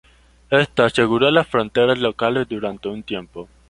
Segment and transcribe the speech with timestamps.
[0.49, 3.47] Esto aseguró las fronteras locales durante un tiempo.